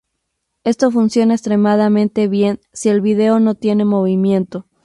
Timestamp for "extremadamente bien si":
1.35-2.89